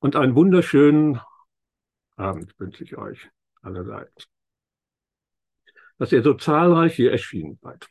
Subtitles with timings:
[0.00, 1.20] Und einen wunderschönen
[2.16, 3.28] Abend wünsche ich euch
[3.62, 4.28] allerseits.
[5.98, 7.88] Dass ihr so zahlreich hier erschienen seid.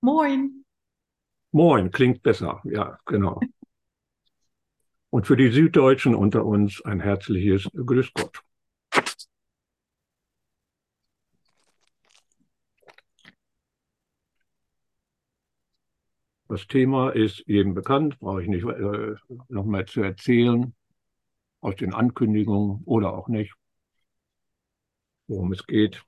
[0.00, 0.64] Moin.
[1.52, 2.60] Moin, klingt besser.
[2.64, 3.40] Ja, genau.
[5.10, 8.42] Und für die Süddeutschen unter uns ein herzliches Grüß Gott.
[16.48, 19.14] Das Thema ist jedem bekannt, brauche ich nicht äh,
[19.48, 20.74] nochmal zu erzählen,
[21.60, 23.54] aus den Ankündigungen oder auch nicht,
[25.26, 26.04] worum es geht.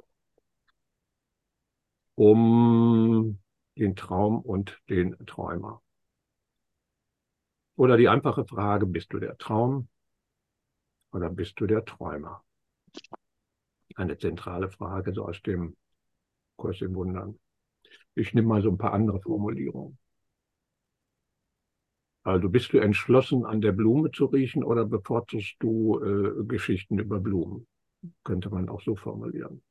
[2.14, 3.40] Um
[3.76, 5.82] den Traum und den Träumer.
[7.74, 9.88] Oder die einfache Frage, bist du der Traum
[11.12, 12.44] oder bist du der Träumer?
[13.96, 15.76] Eine zentrale Frage so aus dem
[16.56, 17.38] Kurs im Wundern.
[18.14, 19.98] Ich nehme mal so ein paar andere Formulierungen.
[22.28, 27.20] Also bist du entschlossen, an der Blume zu riechen oder bevorzugst du äh, Geschichten über
[27.20, 27.66] Blumen?
[28.22, 29.62] Könnte man auch so formulieren.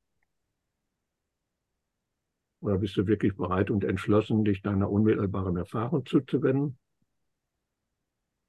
[2.62, 6.80] Oder bist du wirklich bereit und entschlossen, dich deiner unmittelbaren Erfahrung zuzuwenden?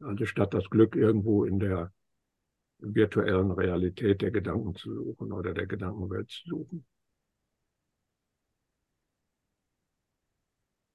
[0.01, 1.93] Also statt das Glück irgendwo in der
[2.79, 6.87] virtuellen Realität der Gedanken zu suchen oder der Gedankenwelt zu suchen.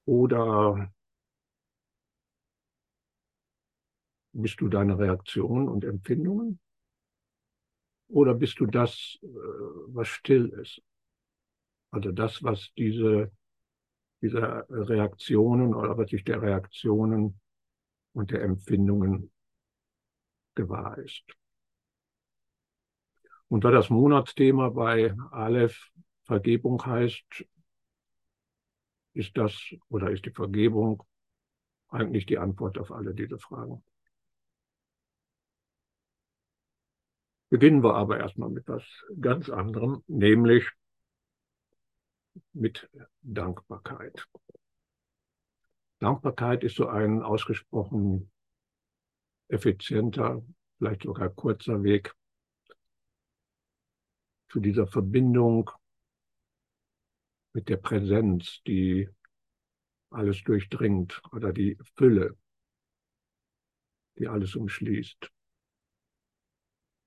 [0.06, 0.92] Oder
[4.34, 6.60] Bist du deine Reaktionen und Empfindungen?
[8.08, 10.82] Oder bist du das, äh, was still ist?
[11.92, 13.32] Also das, was diese,
[14.22, 17.40] diese Reaktionen oder was sich der Reaktionen
[18.14, 19.32] und der Empfindungen
[20.56, 21.24] gewahr ist.
[23.48, 25.92] Und da das Monatsthema bei Aleph
[26.24, 27.46] Vergebung heißt,
[29.14, 29.56] ist das
[29.90, 31.04] oder ist die Vergebung
[31.90, 33.84] eigentlich die Antwort auf alle diese Fragen.
[37.54, 38.82] Beginnen wir aber erstmal mit was
[39.22, 40.68] ganz anderem, nämlich
[42.52, 42.90] mit
[43.22, 44.28] Dankbarkeit.
[46.00, 48.32] Dankbarkeit ist so ein ausgesprochen
[49.50, 50.44] effizienter,
[50.80, 52.16] vielleicht sogar kurzer Weg
[54.50, 55.70] zu dieser Verbindung
[57.54, 59.08] mit der Präsenz, die
[60.10, 62.36] alles durchdringt oder die Fülle,
[64.18, 65.33] die alles umschließt.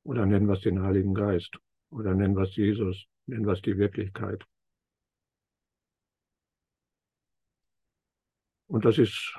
[0.06, 1.58] Oder nennen wir es den Heiligen Geist.
[1.90, 3.06] Oder nennen wir es Jesus.
[3.26, 4.46] Nennen wir es die Wirklichkeit.
[8.68, 9.36] Und das ist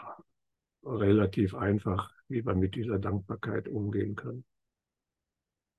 [0.83, 4.43] relativ einfach, wie wir mit dieser Dankbarkeit umgehen können.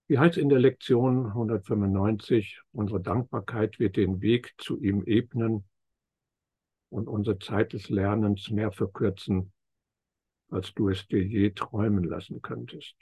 [0.07, 5.69] Wie heißt in der Lektion 195, unsere Dankbarkeit wird den Weg zu ihm ebnen
[6.89, 9.53] und unsere Zeit des Lernens mehr verkürzen,
[10.49, 12.97] als du es dir je träumen lassen könntest.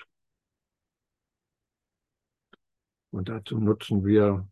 [3.11, 4.49] Und dazu nutzen wir,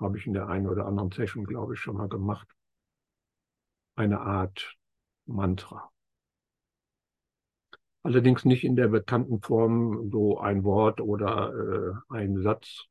[0.00, 2.48] habe ich in der einen oder anderen Session, glaube ich, schon mal gemacht,
[3.96, 4.76] eine Art
[5.26, 5.90] Mantra.
[8.02, 12.86] Allerdings nicht in der bekannten Form, so ein Wort oder äh, ein Satz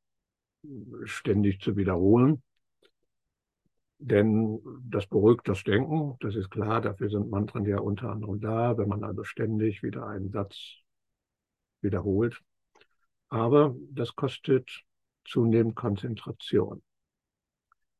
[1.06, 2.44] ständig zu wiederholen.
[3.98, 8.78] Denn das beruhigt das Denken, das ist klar, dafür sind Mantren ja unter anderem da,
[8.78, 10.56] wenn man also ständig wieder einen Satz
[11.82, 12.42] wiederholt.
[13.30, 14.84] Aber das kostet
[15.26, 16.82] zunehmend Konzentration.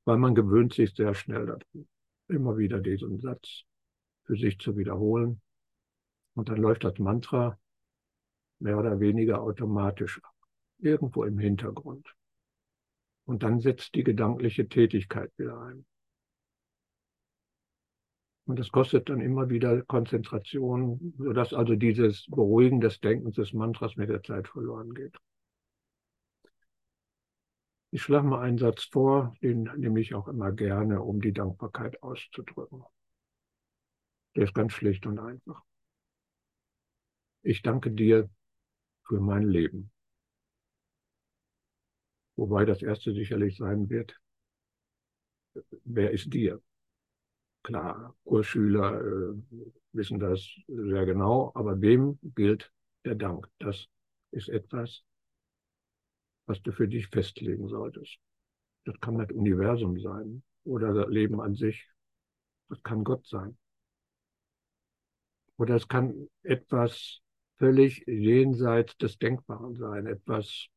[0.06, 1.88] Weil man gewöhnt sich sehr schnell daran,
[2.28, 3.64] immer wieder diesen Satz
[4.24, 5.42] für sich zu wiederholen.
[6.36, 7.60] Und dann läuft das Mantra
[8.60, 10.36] mehr oder weniger automatisch ab,
[10.80, 12.16] irgendwo im Hintergrund.
[13.26, 15.86] Und dann setzt die gedankliche Tätigkeit wieder ein.
[18.50, 23.96] Und das kostet dann immer wieder Konzentration, sodass also dieses Beruhigen des Denkens des Mantras
[23.96, 25.16] mit der Zeit verloren geht.
[27.92, 32.02] Ich schlage mal einen Satz vor, den nehme ich auch immer gerne, um die Dankbarkeit
[32.02, 32.84] auszudrücken.
[34.36, 35.62] Der ist ganz schlicht und einfach.
[37.44, 38.32] Ich danke dir
[39.04, 39.92] für mein Leben.
[42.36, 44.20] Wobei das erste sicherlich sein wird,
[45.84, 46.60] wer ist dir?
[47.64, 49.34] Klar, Kurschüler äh,
[49.94, 52.72] wissen das sehr genau, aber wem gilt
[53.06, 53.50] der Dank?
[53.60, 53.88] Das
[54.32, 55.04] ist etwas,
[56.46, 58.18] was du für dich festlegen solltest.
[58.86, 61.88] Das kann das Universum sein oder das Leben an sich.
[62.70, 63.58] Das kann Gott sein.
[65.58, 67.22] Oder es kann etwas
[67.58, 70.68] völlig jenseits des Denkbaren sein, etwas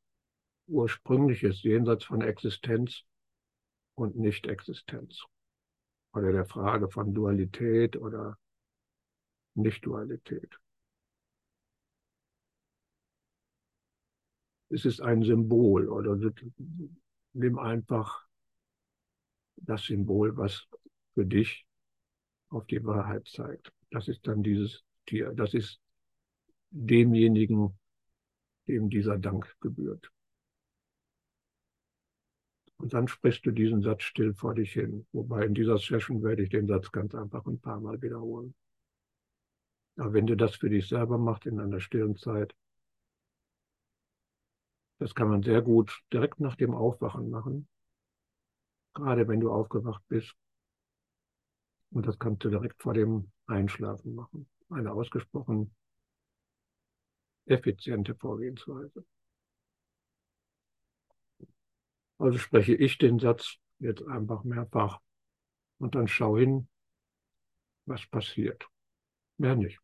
[0.67, 3.05] Ursprüngliches, jenseits von Existenz
[3.95, 5.25] und Nicht-Existenz
[6.13, 8.39] oder der Frage von Dualität oder
[9.55, 10.59] Nicht-Dualität.
[14.69, 16.19] Es ist ein Symbol oder
[17.35, 18.27] nimm einfach
[19.57, 20.67] das Symbol, was
[21.15, 21.67] für dich
[22.49, 23.73] auf die Wahrheit zeigt.
[23.91, 25.33] Das ist dann dieses Tier.
[25.35, 25.79] Das ist
[26.71, 27.79] demjenigen,
[28.67, 30.11] dem dieser Dank gebührt.
[32.83, 35.07] Und dann sprichst du diesen Satz still vor dich hin.
[35.13, 38.57] Wobei in dieser Session werde ich den Satz ganz einfach ein paar Mal wiederholen.
[39.97, 42.57] Aber wenn du das für dich selber machst in einer stillen Zeit,
[44.99, 47.69] das kann man sehr gut direkt nach dem Aufwachen machen.
[48.95, 50.35] Gerade wenn du aufgewacht bist.
[51.93, 54.49] Und das kannst du direkt vor dem Einschlafen machen.
[54.71, 55.73] Eine ausgesprochen
[57.47, 59.05] effiziente Vorgehensweise.
[62.23, 65.01] Also spreche ich den Satz jetzt einfach mehrfach
[65.79, 66.69] und dann schau hin,
[67.85, 68.69] was passiert.
[69.39, 69.81] Mehr nicht.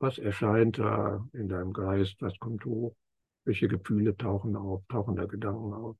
[0.00, 2.20] Was erscheint da in deinem Geist?
[2.22, 2.96] Was kommt hoch?
[3.44, 4.82] Welche Gefühle tauchen auf?
[4.88, 5.96] Tauchen da Gedanken auf?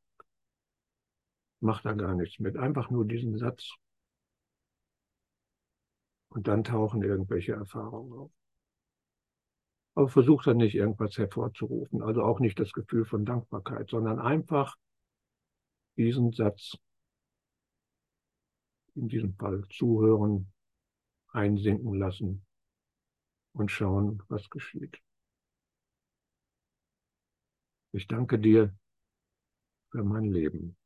[1.60, 2.56] Mach da gar nichts mit.
[2.56, 3.76] Einfach nur diesen Satz.
[6.30, 8.32] Und dann tauchen irgendwelche Erfahrungen auf.
[9.94, 12.02] Aber versuch dann nicht irgendwas hervorzurufen.
[12.02, 14.76] Also auch nicht das Gefühl von Dankbarkeit, sondern einfach
[15.96, 16.76] diesen Satz,
[18.94, 20.52] in diesem Fall zuhören,
[21.32, 22.44] einsinken lassen
[23.52, 25.00] und schauen, was geschieht.
[27.92, 28.74] Ich danke dir
[29.90, 30.79] für mein Leben.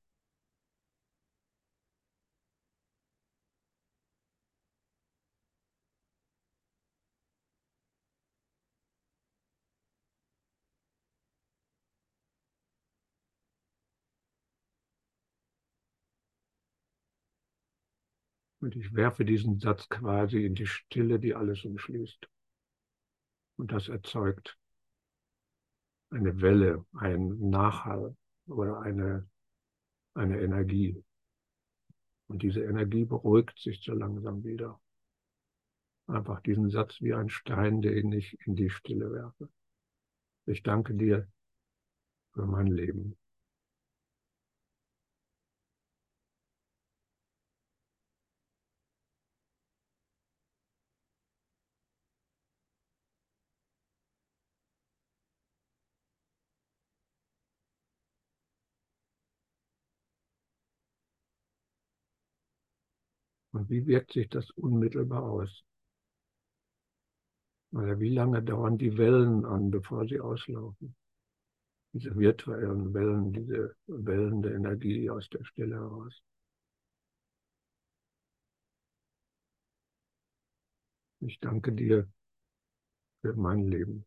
[18.64, 22.30] Und ich werfe diesen Satz quasi in die Stille, die alles umschließt.
[23.58, 24.58] Und das erzeugt
[26.08, 28.16] eine Welle, ein Nachhall
[28.46, 29.28] oder eine,
[30.14, 31.04] eine Energie.
[32.26, 34.80] Und diese Energie beruhigt sich so langsam wieder.
[36.06, 39.50] Einfach diesen Satz wie ein Stein, den ich in die Stille werfe.
[40.46, 41.30] Ich danke dir
[42.32, 43.18] für mein Leben.
[63.74, 65.64] Wie wirkt sich das unmittelbar aus?
[67.72, 70.94] Oder wie lange dauern die Wellen an, bevor sie auslaufen?
[71.92, 76.22] Diese virtuellen Wellen, diese Wellen der Energie aus der Stille heraus.
[81.20, 82.08] Ich danke dir
[83.22, 84.06] für mein Leben.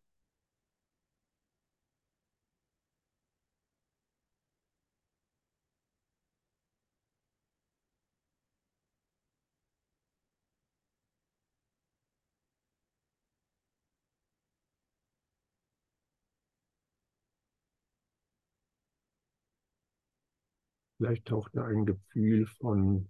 [20.98, 23.08] Vielleicht taucht da ein Gefühl von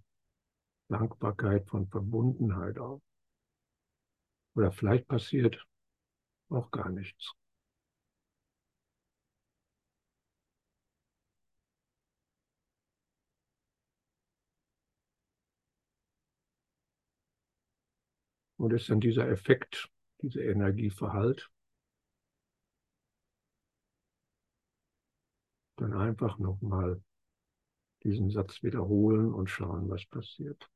[0.89, 3.01] Dankbarkeit, von Verbundenheit auf.
[4.55, 5.65] Oder vielleicht passiert
[6.49, 7.33] auch gar nichts.
[18.57, 19.89] Und ist dann dieser Effekt,
[20.21, 21.49] diese Energie verhallt,
[25.77, 27.01] dann einfach nochmal
[28.03, 30.69] diesen Satz wiederholen und schauen, was passiert.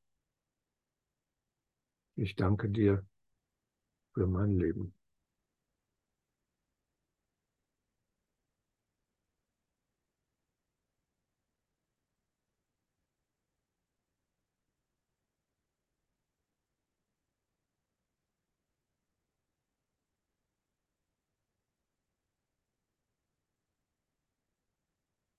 [2.16, 3.04] Ich danke dir
[4.12, 4.94] für mein Leben.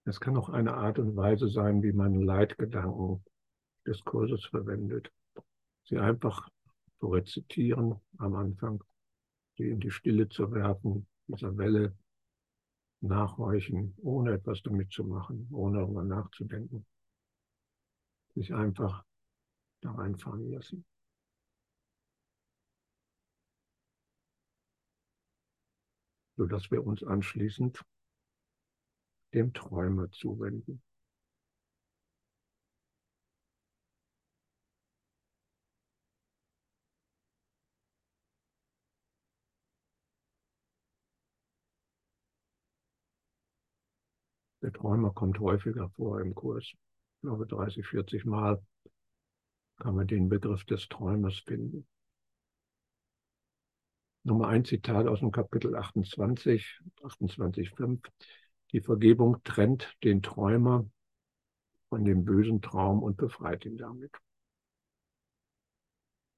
[0.08, 3.26] Es kann auch eine Art und Weise sein, wie man Leitgedanken
[3.88, 5.12] des Kurses verwendet.
[5.86, 6.48] Sie einfach
[7.00, 8.84] zu rezitieren am Anfang,
[9.58, 11.98] sie in die Stille zu werfen, dieser Welle
[13.02, 16.86] nachhorchen, ohne etwas damit zu machen, ohne darüber nachzudenken.
[18.36, 19.04] Sich einfach
[19.82, 20.86] da reinfahren lassen.
[26.38, 27.84] Sodass wir uns anschließend
[29.34, 30.82] dem Träumer zuwenden.
[44.66, 46.64] Der Träumer kommt häufiger vor im Kurs.
[46.64, 46.78] Ich
[47.22, 48.60] glaube, 30, 40 Mal
[49.78, 51.88] kann man den Begriff des Träumers finden.
[54.24, 58.12] Nummer ein Zitat aus dem Kapitel 28, 28,5.
[58.76, 60.86] Die Vergebung trennt den Träumer
[61.88, 64.12] von dem bösen Traum und befreit ihn damit.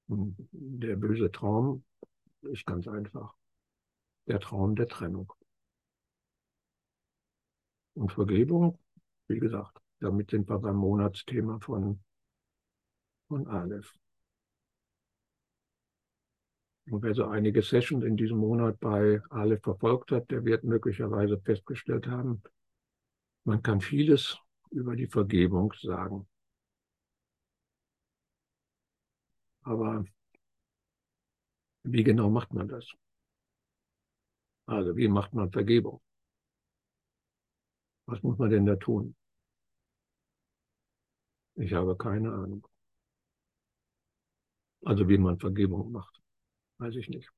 [0.06, 1.84] Der böse Traum
[2.42, 3.34] ist ganz einfach.
[4.28, 5.32] Der Traum der Trennung.
[7.94, 8.78] Und Vergebung,
[9.26, 12.04] wie gesagt, damit sind wir beim Monatsthema von,
[13.26, 13.92] von Aleph.
[16.90, 21.38] Und wer so einige Sessions in diesem Monat bei Aleph verfolgt hat, der wird möglicherweise
[21.38, 22.42] festgestellt haben,
[23.44, 24.38] man kann vieles
[24.70, 26.26] über die Vergebung sagen.
[29.62, 30.04] Aber
[31.82, 32.86] wie genau macht man das?
[34.66, 36.00] Also wie macht man Vergebung?
[38.06, 39.14] Was muss man denn da tun?
[41.56, 42.66] Ich habe keine Ahnung.
[44.84, 46.17] Also wie man Vergebung macht,
[46.78, 47.30] weiß ich nicht.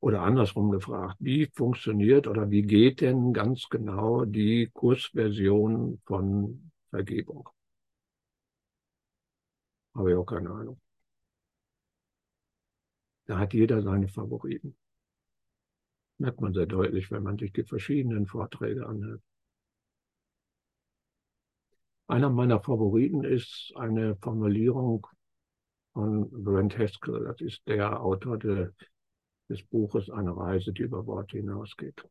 [0.00, 7.48] Oder andersrum gefragt, wie funktioniert oder wie geht denn ganz genau die Kursversion von Vergebung?
[9.94, 10.80] Habe ich auch keine Ahnung.
[13.26, 14.76] Da hat jeder seine Favoriten.
[16.18, 19.22] Merkt man sehr deutlich, wenn man sich die verschiedenen Vorträge anhört.
[22.06, 25.06] Einer meiner Favoriten ist eine Formulierung
[25.98, 27.24] von Brent Haskell.
[27.24, 28.70] Das ist der Autor de,
[29.48, 32.04] des Buches Eine Reise, die über Worte hinausgeht.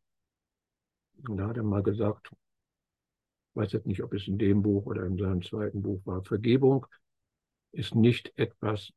[1.25, 2.29] Und da hat er mal gesagt,
[3.53, 6.85] weiß jetzt nicht, ob es in dem Buch oder in seinem zweiten Buch war, Vergebung
[7.71, 8.91] ist nicht etwas,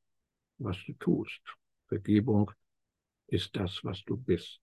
[0.58, 1.40] was du tust.
[1.86, 2.50] Vergebung
[3.28, 4.60] ist das, was du bist.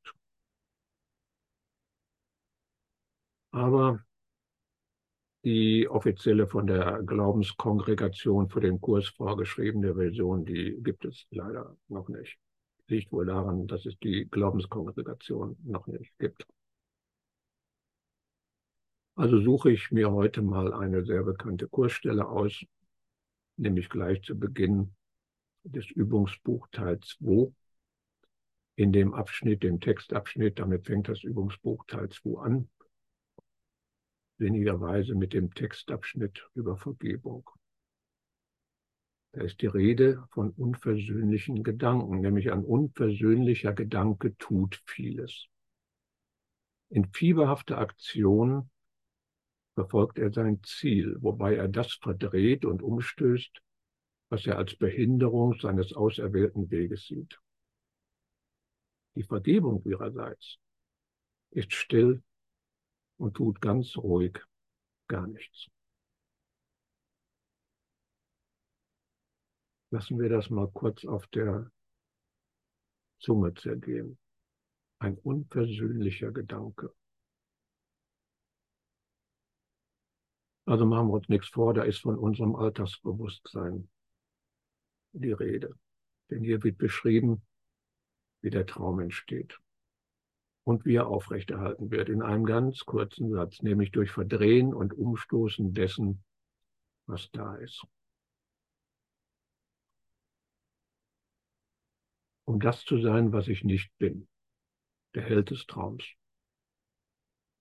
[3.51, 4.05] Aber
[5.47, 12.09] die offizielle von der Glaubenskongregation für den Kurs vorgeschriebene Version, die gibt es leider noch
[12.09, 12.37] nicht.
[12.89, 16.45] Liegt wohl daran, dass es die Glaubenskongregation noch nicht gibt.
[19.15, 22.65] Also suche ich mir heute mal eine sehr bekannte Kursstelle aus,
[23.55, 24.95] nämlich gleich zu Beginn
[25.63, 27.53] des Übungsbuch Teil 2.
[28.75, 32.69] In dem Abschnitt, dem Textabschnitt, damit fängt das Übungsbuch Teil 2 an,
[34.39, 37.49] wenigerweise mit dem Textabschnitt über Vergebung.
[39.33, 45.47] Da ist die Rede von unversöhnlichen Gedanken, nämlich ein unversöhnlicher Gedanke tut vieles.
[46.89, 48.69] In fieberhafter Aktion
[49.75, 53.61] verfolgt er sein Ziel, wobei er das verdreht und umstößt,
[54.29, 57.39] was er als Behinderung seines auserwählten Weges sieht.
[59.15, 60.57] Die Vergebung ihrerseits
[61.51, 62.23] ist still
[63.17, 64.39] und tut ganz ruhig
[65.07, 65.67] gar nichts.
[69.89, 71.71] Lassen wir das mal kurz auf der
[73.19, 74.17] Zunge zergehen.
[74.99, 76.93] Ein unpersönlicher Gedanke.
[80.65, 83.89] Also machen wir uns nichts vor, da ist von unserem Alltagsbewusstsein
[85.13, 85.79] die Rede.
[86.29, 87.41] Denn hier wird beschrieben,
[88.41, 89.57] wie der Traum entsteht
[90.67, 95.73] und wie er aufrechterhalten wird in einem ganz kurzen Satz, nämlich durch Verdrehen und Umstoßen
[95.73, 96.25] dessen,
[97.05, 97.87] was da ist.
[102.43, 104.27] Um das zu sein, was ich nicht bin,
[105.15, 106.03] der Held des Traums.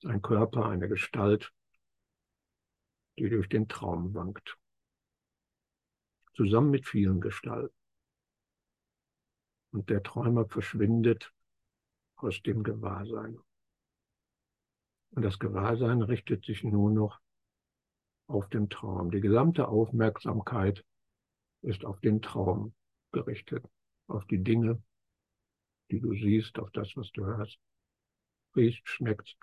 [0.02, 1.54] Ein Körper, eine Gestalt,
[3.20, 4.58] die durch den Traum wankt.
[6.34, 7.72] Zusammen mit vielen Gestalten.
[9.70, 11.32] Und der Träumer verschwindet
[12.16, 13.38] aus dem Gewahrsein.
[15.10, 17.20] Und das Gewahrsein richtet sich nur noch
[18.26, 19.10] auf den Traum.
[19.10, 20.84] Die gesamte Aufmerksamkeit
[21.62, 22.74] ist auf den Traum
[23.12, 23.64] gerichtet,
[24.08, 24.82] auf die Dinge,
[25.90, 27.58] die du siehst, auf das, was du hörst,
[28.56, 29.36] riechst, schmeckst,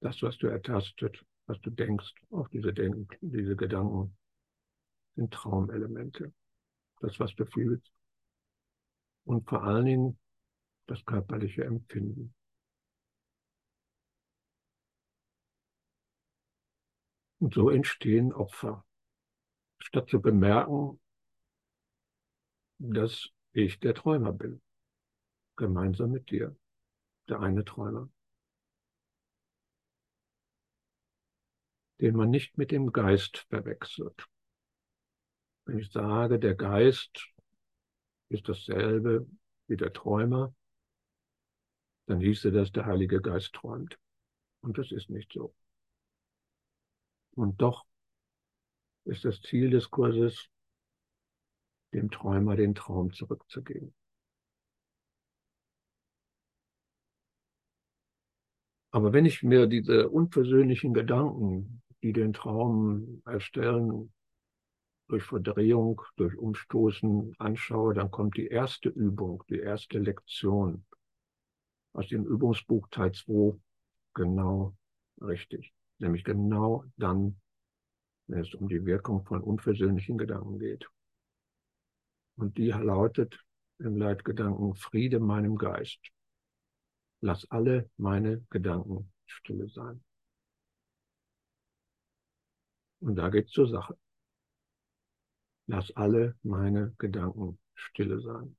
[0.00, 4.16] das, was du ertastet, was du denkst, auch diese, Denk diese Gedanken
[5.16, 6.32] sind Traumelemente.
[7.00, 7.90] Das, was du fühlst.
[9.24, 10.18] Und vor allen Dingen
[10.88, 12.34] das körperliche Empfinden.
[17.40, 18.84] Und so entstehen Opfer.
[19.80, 21.00] Statt zu bemerken,
[22.78, 24.60] dass ich der Träumer bin,
[25.56, 26.56] gemeinsam mit dir,
[27.28, 28.10] der eine Träumer.
[32.00, 34.28] den man nicht mit dem Geist verwechselt.
[35.64, 37.28] Wenn ich sage, der Geist
[38.28, 39.26] ist dasselbe
[39.66, 40.54] wie der Träumer,
[42.08, 43.98] dann hieße das, der Heilige Geist träumt.
[44.60, 45.54] Und das ist nicht so.
[47.34, 47.86] Und doch
[49.04, 50.48] ist das Ziel des Kurses,
[51.92, 53.94] dem Träumer den Traum zurückzugeben.
[58.90, 64.12] Aber wenn ich mir diese unversöhnlichen Gedanken, die den Traum erstellen,
[65.08, 70.84] durch Verdrehung, durch Umstoßen anschaue, dann kommt die erste Übung, die erste Lektion
[71.98, 73.58] aus dem Übungsbuch Teil 2
[74.14, 74.76] genau
[75.20, 75.74] richtig.
[75.98, 77.40] Nämlich genau dann,
[78.28, 80.88] wenn es um die Wirkung von unversöhnlichen Gedanken geht.
[82.36, 83.44] Und die lautet
[83.80, 85.98] im Leitgedanken Friede meinem Geist.
[87.20, 90.04] Lass alle meine Gedanken stille sein.
[93.00, 93.98] Und da geht's zur Sache.
[95.66, 98.56] Lass alle meine Gedanken stille sein.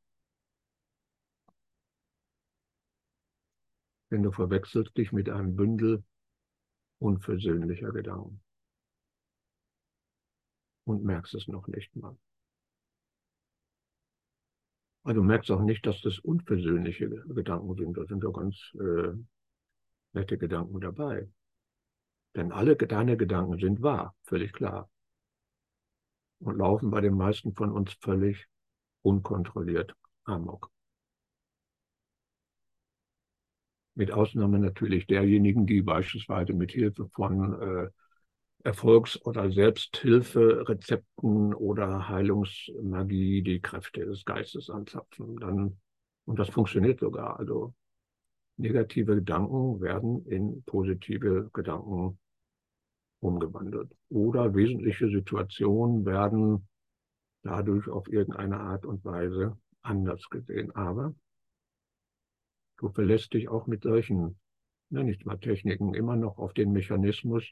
[4.11, 6.03] Denn du verwechselst dich mit einem Bündel
[6.99, 8.41] unversöhnlicher Gedanken
[10.85, 12.17] und merkst es noch nicht mal.
[15.05, 17.97] Du merkst auch nicht, dass das unversöhnliche Gedanken sind.
[17.97, 19.13] Da sind doch ganz äh,
[20.13, 21.27] nette Gedanken dabei.
[22.35, 24.89] Denn alle deine Gedanken sind wahr, völlig klar
[26.39, 28.47] und laufen bei den meisten von uns völlig
[29.01, 30.71] unkontrolliert amok.
[33.99, 37.89] Mit Ausnahme natürlich derjenigen, die beispielsweise mit Hilfe von äh,
[38.63, 45.35] Erfolgs- oder Selbsthilferezepten oder Heilungsmagie die Kräfte des Geistes anzapfen.
[45.35, 45.77] Dann,
[46.23, 47.39] und das funktioniert sogar.
[47.39, 47.73] Also
[48.55, 52.17] negative Gedanken werden in positive Gedanken
[53.19, 53.91] umgewandelt.
[54.07, 56.69] Oder wesentliche Situationen werden
[57.43, 60.73] dadurch auf irgendeine Art und Weise anders gesehen.
[60.73, 61.13] Aber
[62.79, 64.39] du verlässt dich auch mit solchen,
[64.89, 67.43] nenne ich mal Techniken, immer noch auf den Mechanismus,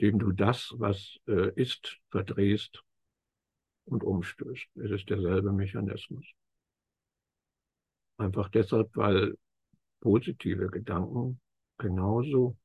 [0.00, 2.82] dem du das, was äh, ist, verdrehst
[3.86, 4.68] und umstößt.
[4.76, 6.24] Es ist derselbe Mechanismus.
[8.18, 9.36] Einfach deshalb, weil
[10.00, 11.40] positive Gedanken
[11.78, 12.56] genauso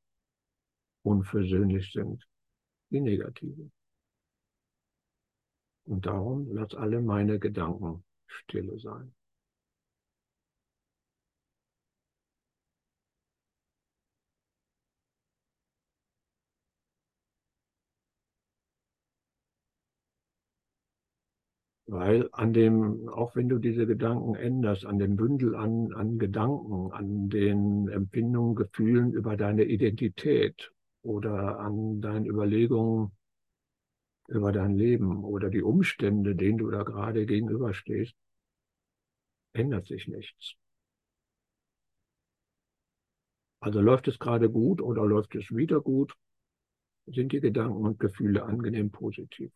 [1.02, 2.26] unversöhnlich sind
[2.90, 3.70] wie negative.
[5.84, 9.12] Und darum lass alle meine Gedanken stille sein.
[21.92, 26.90] Weil an dem, auch wenn du diese Gedanken änderst, an dem Bündel an, an Gedanken,
[26.92, 33.12] an den Empfindungen, Gefühlen über deine Identität, oder an deinen Überlegungen
[34.28, 38.14] über dein Leben oder die Umstände, denen du da gerade gegenüberstehst,
[39.52, 40.54] ändert sich nichts.
[43.60, 46.14] Also läuft es gerade gut oder läuft es wieder gut,
[47.06, 49.52] sind die Gedanken und Gefühle angenehm positiv.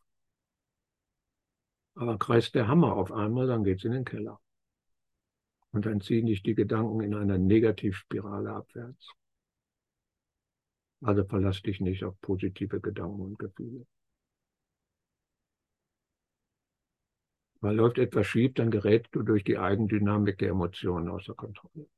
[1.96, 4.38] Aber kreist der Hammer auf einmal, dann geht's in den Keller.
[5.72, 9.12] Und dann ziehen dich die Gedanken in einer Negativspirale abwärts.
[11.00, 13.86] Also verlass dich nicht auf positive Gedanken und Gefühle.
[17.60, 21.88] Weil läuft etwas schief, dann gerätst du durch die Eigendynamik der Emotionen außer Kontrolle.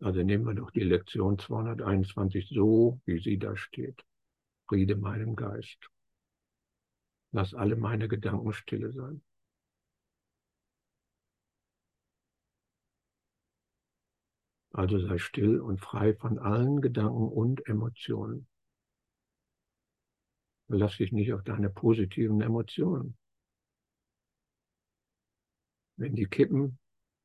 [0.00, 4.02] Also nehmen wir doch die Lektion 221 so, wie sie da steht.
[4.70, 5.90] Friede meinem Geist.
[7.32, 9.20] Lass alle meine Gedanken stille sein.
[14.72, 18.46] Also sei still und frei von allen Gedanken und Emotionen.
[20.68, 23.18] Lass dich nicht auf deine positiven Emotionen.
[25.96, 26.78] Wenn die kippen,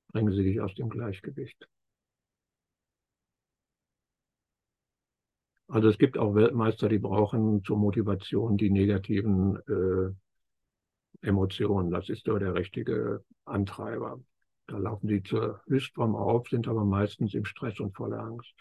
[0.08, 1.70] bringen sie dich aus dem Gleichgewicht.
[5.68, 11.90] Also es gibt auch Weltmeister, die brauchen zur Motivation die negativen äh, Emotionen.
[11.90, 14.20] Das ist doch der richtige Antreiber.
[14.68, 18.54] Da laufen sie zur Höchstform auf, sind aber meistens im Stress und voller Angst.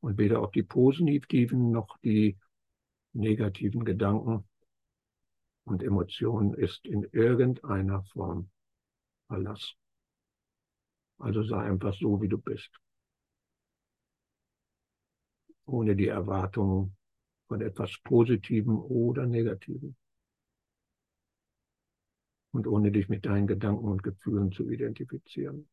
[0.00, 2.38] Und weder auf die positiven noch die
[3.12, 4.48] negativen Gedanken
[5.64, 8.50] und Emotionen ist in irgendeiner Form
[9.26, 9.74] Verlass.
[11.18, 12.70] Also sei einfach so, wie du bist.
[15.70, 16.96] Ohne die Erwartung
[17.46, 19.94] von etwas Positivem oder Negativem
[22.52, 25.68] und ohne dich mit deinen Gedanken und Gefühlen zu identifizieren.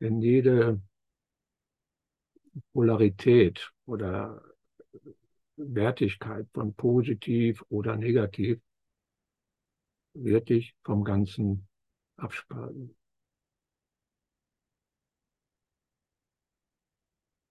[0.00, 0.80] Denn jede
[2.72, 4.42] Polarität oder
[5.56, 8.60] Wertigkeit von positiv oder negativ
[10.14, 11.68] wird dich vom Ganzen
[12.16, 12.99] abspalten.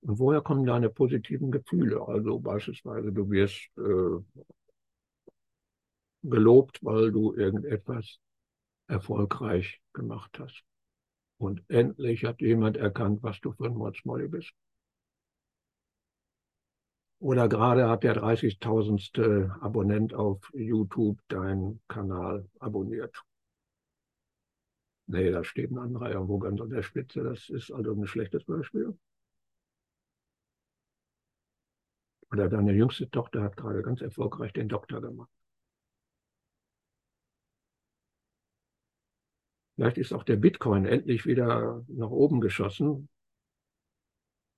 [0.09, 2.01] Und woher kommen deine positiven Gefühle?
[2.01, 4.41] Also beispielsweise, du wirst äh,
[6.23, 8.17] gelobt, weil du irgendetwas
[8.87, 10.63] erfolgreich gemacht hast.
[11.37, 14.51] Und endlich hat jemand erkannt, was du für ein Mordsmolly bist.
[17.19, 19.61] Oder gerade hat der 30.000.
[19.61, 23.15] Abonnent auf YouTube deinen Kanal abonniert.
[25.05, 27.21] Nee, da steht ein anderer irgendwo ganz an der Spitze.
[27.23, 28.97] Das ist also ein schlechtes Beispiel.
[32.31, 35.29] Oder deine jüngste Tochter hat gerade ganz erfolgreich den Doktor gemacht.
[39.75, 43.07] Vielleicht ist auch der Bitcoin endlich wieder nach oben geschossen.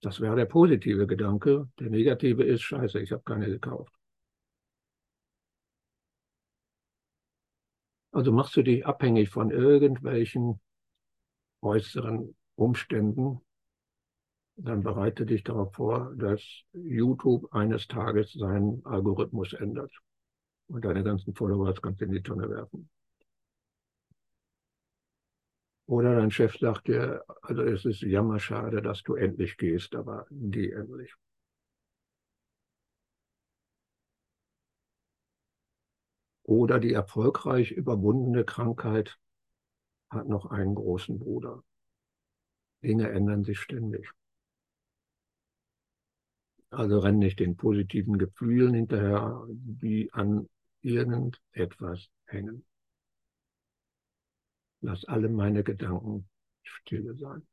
[0.01, 1.69] Das wäre der positive Gedanke.
[1.79, 3.93] Der negative ist, scheiße, ich habe keine gekauft.
[8.11, 10.59] Also machst du dich abhängig von irgendwelchen
[11.61, 13.41] äußeren Umständen,
[14.63, 16.41] dann bereite dich darauf vor, dass
[16.73, 19.91] YouTube eines Tages seinen Algorithmus ändert
[20.67, 22.89] und deine ganzen Follower kannst du in die Tonne werfen.
[25.87, 30.71] Oder dein Chef sagt dir, also es ist jammerschade, dass du endlich gehst, aber geh
[30.71, 31.13] endlich.
[36.43, 39.17] Oder die erfolgreich überwundene Krankheit
[40.09, 41.63] hat noch einen großen Bruder.
[42.83, 44.11] Dinge ändern sich ständig.
[46.71, 50.47] Also renn nicht den positiven Gefühlen hinterher, die an
[50.81, 52.65] irgendetwas hängen.
[54.79, 56.29] Lass alle meine Gedanken
[56.63, 57.45] stille sein.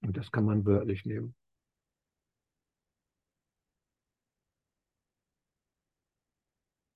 [0.00, 1.34] Und das kann man wörtlich nehmen.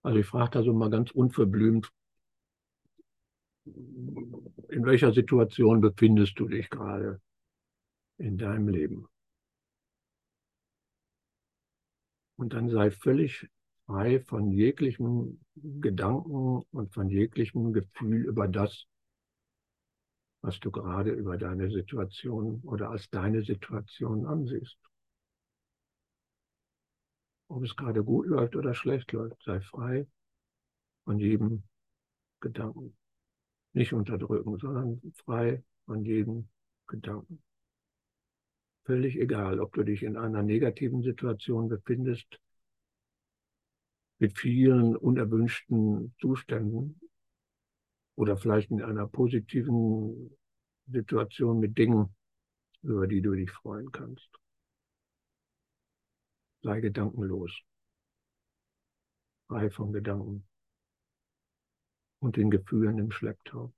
[0.02, 1.92] Also ich frage da so mal ganz unverblümt,
[3.64, 7.20] in welcher Situation befindest du dich gerade
[8.18, 9.11] in deinem Leben?
[12.42, 13.48] Und dann sei völlig
[13.86, 18.88] frei von jeglichem Gedanken und von jeglichem Gefühl über das,
[20.40, 24.76] was du gerade über deine Situation oder als deine Situation ansiehst.
[27.46, 30.08] Ob es gerade gut läuft oder schlecht läuft, sei frei
[31.04, 31.62] von jedem
[32.40, 32.96] Gedanken.
[33.72, 36.48] Nicht unterdrücken, sondern frei von jedem
[36.88, 37.40] Gedanken.
[38.84, 42.40] Völlig egal, ob du dich in einer negativen Situation befindest
[44.18, 47.00] mit vielen unerwünschten Zuständen
[48.16, 50.36] oder vielleicht in einer positiven
[50.86, 52.14] Situation mit Dingen,
[52.82, 54.28] über die du dich freuen kannst.
[56.62, 57.62] Sei gedankenlos,
[59.48, 60.46] frei von Gedanken
[62.20, 63.72] und den Gefühlen im Schlepptau.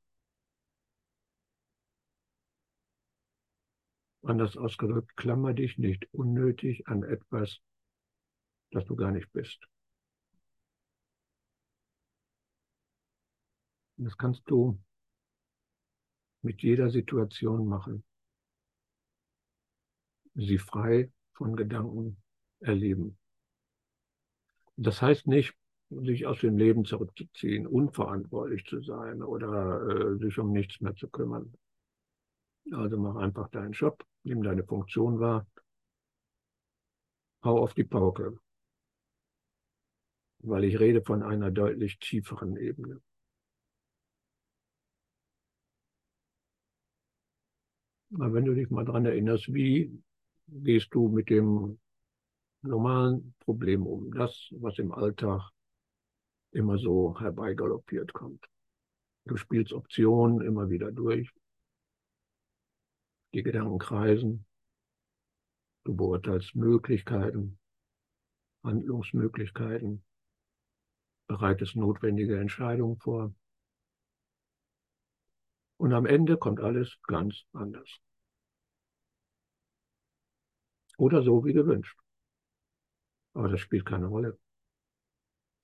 [4.25, 7.61] Anders ausgedrückt, klammer dich nicht unnötig an etwas,
[8.71, 9.69] das du gar nicht bist.
[13.97, 14.79] Das kannst du
[16.43, 18.05] mit jeder Situation machen.
[20.35, 22.17] Sie frei von Gedanken
[22.61, 23.19] erleben.
[24.77, 25.55] Das heißt nicht,
[25.91, 31.09] sich aus dem Leben zurückzuziehen, unverantwortlich zu sein oder äh, sich um nichts mehr zu
[31.09, 31.55] kümmern.
[32.73, 35.47] Also mach einfach deinen Job, nimm deine Funktion wahr,
[37.45, 38.41] hau auf die Pauke,
[40.45, 43.01] weil ich rede von einer deutlich tieferen Ebene.
[48.15, 50.03] Aber wenn du dich mal daran erinnerst, wie
[50.49, 51.79] gehst du mit dem
[52.63, 54.13] normalen Problem um?
[54.15, 55.51] Das, was im Alltag
[56.53, 58.47] immer so herbeigaloppiert kommt.
[59.27, 61.31] Du spielst Optionen immer wieder durch.
[63.35, 64.47] Die Gedanken kreisen.
[65.83, 67.59] Du beurteilst Möglichkeiten,
[68.63, 70.05] Handlungsmöglichkeiten,
[71.27, 73.35] bereitest notwendige Entscheidungen vor.
[75.79, 77.99] Und am Ende kommt alles ganz anders.
[80.97, 81.99] Oder so wie gewünscht.
[83.33, 84.39] Aber das spielt keine Rolle.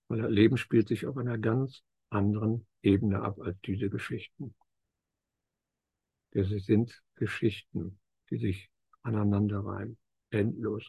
[0.09, 4.57] Weil das Leben spielt sich auf einer ganz anderen Ebene ab als diese Geschichten.
[6.33, 7.99] Das sind Geschichten,
[8.31, 8.71] die sich
[9.03, 9.97] aneinander reihen.
[10.31, 10.89] Endlos.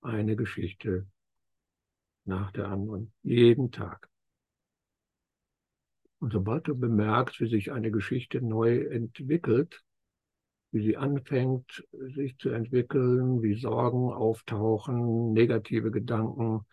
[0.00, 1.06] Eine Geschichte
[2.24, 3.12] nach der anderen.
[3.22, 4.08] Jeden Tag.
[6.20, 9.82] Und sobald du bemerkst, wie sich eine Geschichte neu entwickelt,
[10.72, 16.66] wie sie anfängt, sich zu entwickeln, wie Sorgen auftauchen, negative Gedanken,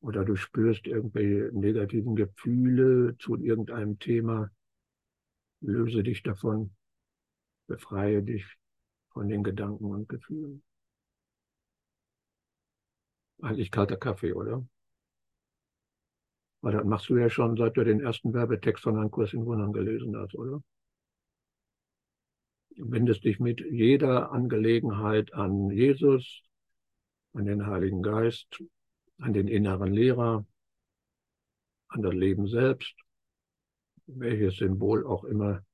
[0.00, 4.50] oder du spürst irgendwelche negativen Gefühle zu irgendeinem Thema,
[5.60, 6.70] löse dich davon,
[7.68, 8.44] befreie dich
[9.10, 10.62] von den Gedanken und Gefühlen.
[13.40, 14.66] Eigentlich kalter Kaffee, oder?
[16.60, 19.46] Weil das machst du ja schon, seit du den ersten Werbetext von einem Kurs in
[19.46, 20.60] Wundern gelesen hast, oder?
[22.70, 26.42] Du wendest dich mit jeder Angelegenheit an Jesus,
[27.32, 28.62] an den Heiligen Geist,
[29.18, 30.46] an den inneren Lehrer,
[31.88, 32.94] an das Leben selbst,
[34.06, 35.64] welches Symbol auch immer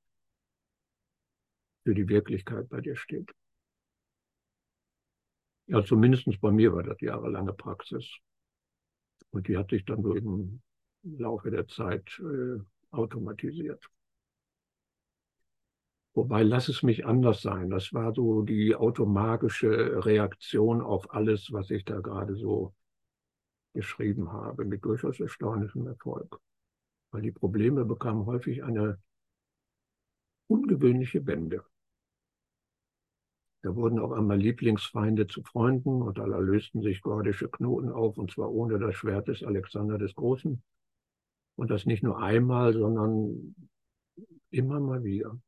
[1.85, 3.31] für die Wirklichkeit bei dir steht.
[5.67, 8.19] Ja, zumindest bei mir war das jahrelange Praxis.
[9.31, 10.61] Und die hat sich dann so im
[11.03, 12.59] Laufe der Zeit äh,
[12.91, 13.89] automatisiert.
[16.15, 17.71] Wobei, lass es mich anders sein.
[17.71, 22.73] Das war so die automatische Reaktion auf alles, was ich da gerade so
[23.73, 26.39] geschrieben habe, mit durchaus erstaunlichem Erfolg.
[27.11, 29.01] Weil die Probleme bekamen häufig eine
[30.47, 31.65] ungewöhnliche Wende.
[33.65, 38.31] Da wurden auch einmal Lieblingsfeinde zu Freunden und da lösten sich gordische Knoten auf, und
[38.31, 40.63] zwar ohne das Schwert des Alexander des Großen.
[41.57, 43.55] Und das nicht nur einmal, sondern
[44.51, 45.41] immer mal wieder.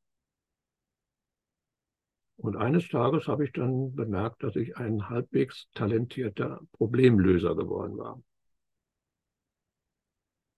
[2.38, 8.22] Und eines Tages habe ich dann bemerkt, dass ich ein halbwegs talentierter Problemlöser geworden war.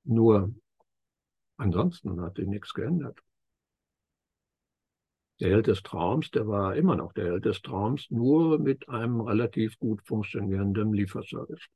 [0.04, 0.54] Nur
[1.56, 3.18] ansonsten hat sich nichts geändert.
[5.40, 9.20] Der Held des Traums, der war immer noch der Held des Traums, nur mit einem
[9.20, 11.68] relativ gut funktionierenden Lieferservice.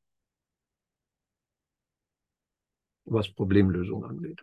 [3.05, 4.43] Was Problemlösung angeht.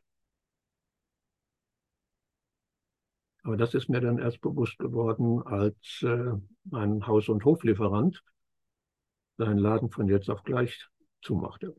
[3.44, 6.34] Aber das ist mir dann erst bewusst geworden, als äh,
[6.72, 8.22] ein Haus- und Hoflieferant
[9.38, 10.88] seinen Laden von jetzt auf gleich
[11.22, 11.76] zumachte.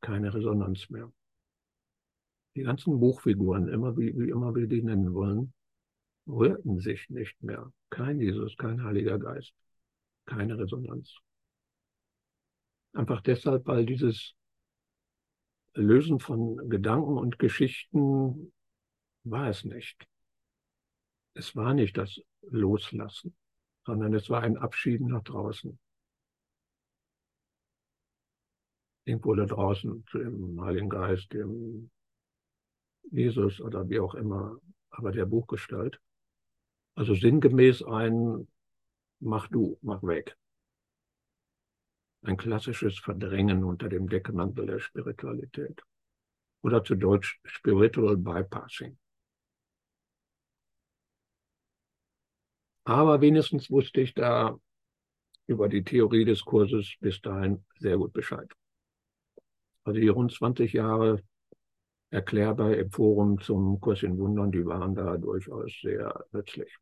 [0.00, 1.12] Keine Resonanz mehr.
[2.54, 5.52] Die ganzen Buchfiguren, immer wie, wie immer wir die nennen wollen,
[6.28, 7.72] rührten sich nicht mehr.
[7.90, 9.52] Kein Jesus, kein Heiliger Geist,
[10.26, 11.16] keine Resonanz.
[12.92, 14.34] Einfach deshalb, weil dieses
[15.74, 18.52] Lösen von Gedanken und Geschichten
[19.24, 20.06] war es nicht
[21.38, 23.34] es war nicht das Loslassen,
[23.86, 25.78] sondern es war ein Abschieden nach draußen.
[29.04, 31.90] Irgendwo da draußen, dem Heiligen Geist, dem
[33.10, 34.58] Jesus oder wie auch immer,
[34.90, 36.00] aber der Buchgestalt.
[36.98, 38.48] Also sinngemäß ein
[39.20, 40.36] Mach du, mach weg.
[42.22, 45.80] Ein klassisches Verdrängen unter dem Deckmantel der Spiritualität.
[46.62, 48.98] Oder zu Deutsch Spiritual Bypassing.
[52.82, 54.58] Aber wenigstens wusste ich da
[55.46, 58.50] über die Theorie des Kurses bis dahin sehr gut Bescheid.
[59.84, 61.22] Also die rund 20 Jahre
[62.10, 66.76] erklärbar im Forum zum Kurs in Wundern, die waren da durchaus sehr nützlich.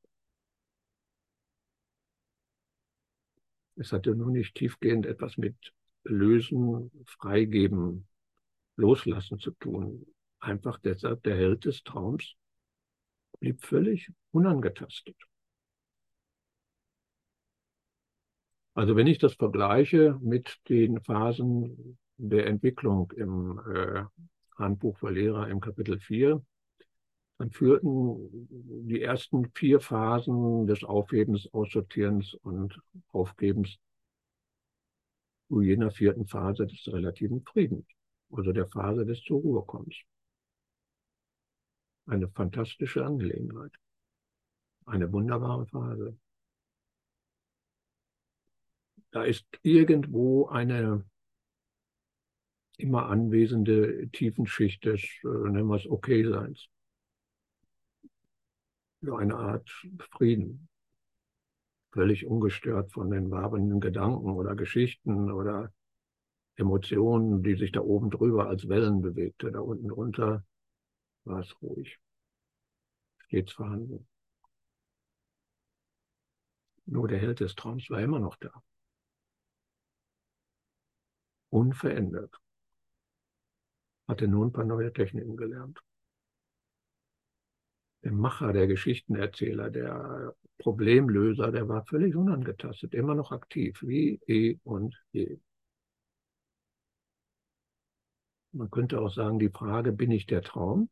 [3.77, 5.55] Es hatte nur nicht tiefgehend etwas mit
[6.05, 8.07] Lösen, Freigeben,
[8.77, 10.07] Loslassen zu tun.
[10.41, 12.35] Einfach deshalb, der Held des Traums
[13.41, 15.17] blieb völlig unangetastet.
[18.75, 24.05] Also wenn ich das vergleiche mit den Phasen der Entwicklung im äh,
[24.57, 26.43] Handbuch für Lehrer im Kapitel 4,
[27.39, 28.49] dann führten
[28.89, 32.81] die ersten vier Phasen des Aufhebens, Aussortierens und
[33.13, 33.79] Aufgebens
[35.49, 37.87] zu jener vierten Phase des relativen Friedens,
[38.31, 39.97] also der Phase des zur Ruhe kommens.
[42.07, 43.73] Eine fantastische Angelegenheit.
[44.87, 46.17] Eine wunderbare Phase
[49.17, 51.03] da ist irgendwo eine
[52.77, 56.69] immer anwesende Tiefenschicht des, äh, nennen wir es, Okay-Seins.
[59.03, 59.69] Eine Art
[60.11, 60.69] Frieden.
[61.93, 65.73] Völlig ungestört von den wabenden Gedanken oder Geschichten oder
[66.57, 69.53] Emotionen, die sich da oben drüber als Wellen bewegte.
[69.53, 70.45] Da unten drunter
[71.25, 71.99] war es ruhig.
[73.27, 74.07] Stets vorhanden.
[76.87, 78.51] Nur der Held des Traums war immer noch da
[81.51, 82.39] unverändert.
[84.09, 85.81] Hatte nur ein paar neue Techniken gelernt.
[88.07, 94.61] Der Macher, der Geschichtenerzähler, der Problemlöser, der war völlig unangetastet, immer noch aktiv, wie eh
[94.63, 95.41] und je.
[98.53, 100.89] Man könnte auch sagen, die Frage, bin ich der Traum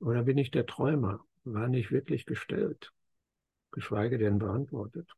[0.00, 2.92] oder bin ich der Träumer, war nicht wirklich gestellt,
[3.70, 5.08] geschweige denn beantwortet.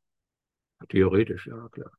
[0.91, 1.93] Theoretisch, ja klar.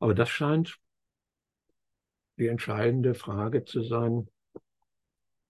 [0.00, 0.80] Aber das scheint
[2.38, 4.28] die entscheidende Frage zu sein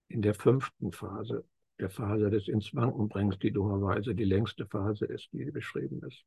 [0.09, 1.45] in der fünften Phase,
[1.79, 6.25] der Phase des ins Wanken bringst, die dummerweise die längste Phase ist, die beschrieben ist.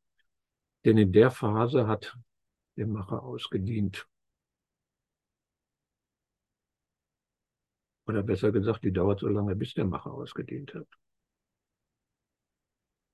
[0.85, 2.17] Denn in der Phase hat
[2.77, 4.09] der Macher ausgedient.
[8.07, 10.89] Oder besser gesagt, die dauert so lange, bis der Macher ausgedient hat.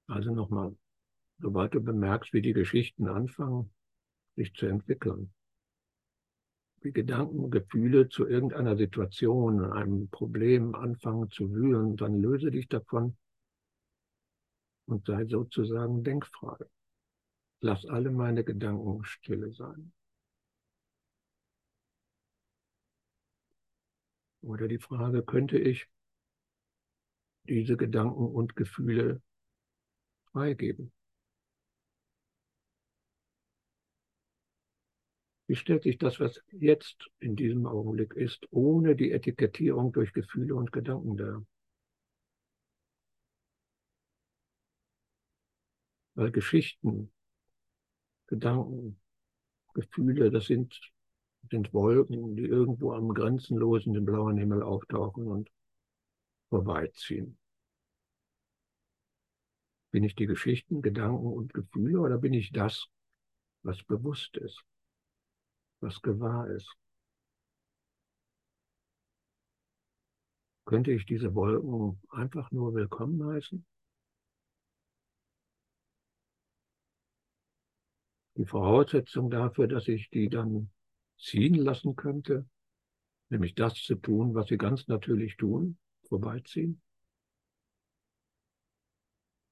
[0.06, 0.76] Also nochmal,
[1.38, 3.74] sobald du bemerkst, wie die Geschichten anfangen,
[4.36, 5.34] sich zu entwickeln,
[6.80, 13.16] Gedanken, und Gefühle zu irgendeiner Situation, einem Problem anfangen zu wühlen, dann löse dich davon
[14.86, 16.56] und sei sozusagen denkfrei.
[17.60, 19.92] Lass alle meine Gedanken stille sein.
[24.40, 25.88] Oder die Frage, könnte ich
[27.48, 29.20] diese Gedanken und Gefühle
[30.32, 30.92] freigeben?
[35.48, 40.54] Wie stellt sich das, was jetzt in diesem Augenblick ist, ohne die Etikettierung durch Gefühle
[40.54, 41.42] und Gedanken dar?
[46.14, 47.10] Weil Geschichten,
[48.26, 49.00] Gedanken,
[49.72, 50.78] Gefühle, das sind,
[51.50, 55.50] sind Wolken, die irgendwo am grenzenlosen, den blauen Himmel auftauchen und
[56.50, 57.38] vorbeiziehen.
[59.92, 62.86] Bin ich die Geschichten, Gedanken und Gefühle oder bin ich das,
[63.62, 64.62] was bewusst ist?
[65.80, 66.76] Was gewahr ist.
[70.64, 73.64] Könnte ich diese Wolken einfach nur willkommen heißen?
[78.36, 80.70] Die Voraussetzung dafür, dass ich die dann
[81.16, 82.46] ziehen lassen könnte,
[83.30, 86.80] nämlich das zu tun, was sie ganz natürlich tun, vorbeiziehen.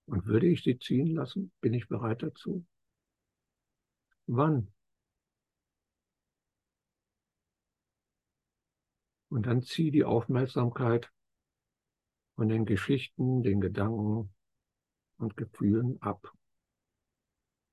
[0.06, 1.50] Und würde ich sie ziehen lassen?
[1.60, 2.64] Bin ich bereit dazu?
[4.26, 4.72] Wann?
[9.28, 11.10] Und dann zieh die Aufmerksamkeit
[12.36, 14.32] von den Geschichten, den Gedanken
[15.18, 16.32] und Gefühlen ab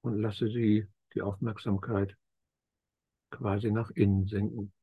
[0.01, 2.17] und lasse sie, die Aufmerksamkeit,
[3.29, 4.73] quasi nach innen sinken,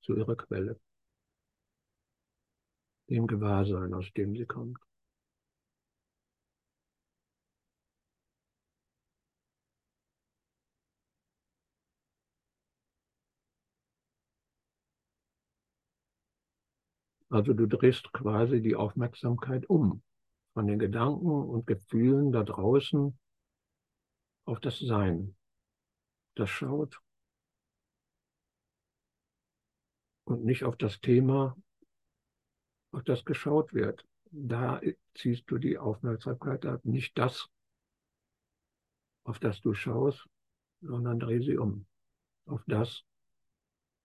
[0.00, 0.80] zu ihrer Quelle,
[3.08, 4.78] dem Gewahrsein, aus dem sie kommt.
[17.32, 20.02] Also du drehst quasi die Aufmerksamkeit um
[20.52, 23.18] von den Gedanken und Gefühlen da draußen
[24.44, 25.34] auf das Sein,
[26.34, 27.00] das schaut
[30.24, 31.56] und nicht auf das Thema,
[32.90, 34.06] auf das geschaut wird.
[34.30, 34.82] Da
[35.14, 37.48] ziehst du die Aufmerksamkeit ab, nicht das,
[39.24, 40.28] auf das du schaust,
[40.82, 41.86] sondern dreh sie um
[42.44, 43.04] auf das,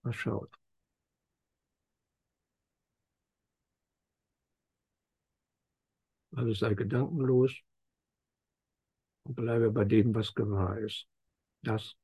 [0.02, 0.58] was schaut.
[6.38, 7.52] Also sei gedankenlos
[9.24, 11.06] und bleibe bei dem, was gewahr ist.
[11.62, 11.96] Das,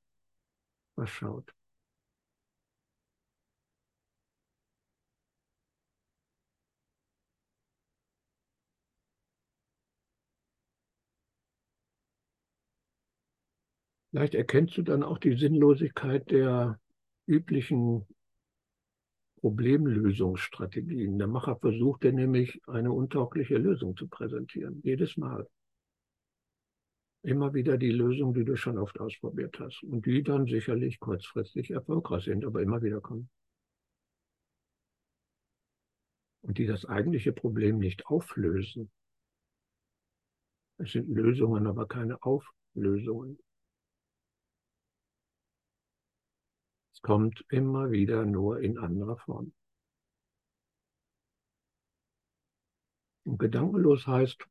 [0.97, 1.55] was schaut.
[14.11, 16.81] Vielleicht erkennst du dann auch die Sinnlosigkeit der
[17.27, 18.07] üblichen
[19.45, 21.19] Problemlösungsstrategien.
[21.19, 25.47] Der Macher versuchte nämlich eine untaugliche Lösung zu präsentieren, jedes Mal.
[27.21, 31.73] Immer wieder die Lösung, die du schon oft ausprobiert hast und die dann sicherlich kurzfristig
[31.73, 33.29] erfolgreich sind, aber immer wieder kommen.
[36.41, 38.91] Und die das eigentliche Problem nicht auflösen.
[40.79, 43.39] Es sind Lösungen, aber keine Auflösungen.
[47.05, 49.53] Kommt immer wieder nur in anderer Form.
[53.25, 54.49] Und gedankenlos heißt,